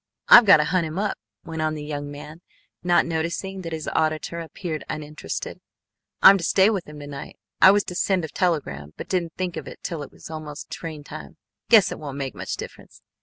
[0.29, 1.15] "I've got to hunt him up,"
[1.45, 2.41] went on the young man,
[2.81, 5.61] not noticing that his auditor appeared uninterested.
[6.23, 7.37] "I'm to stay with him to night.
[7.61, 10.71] I was to send a telegram, but didn't think of it till it was almost
[10.71, 11.37] train time.
[11.69, 13.03] Guess it won't make much difference.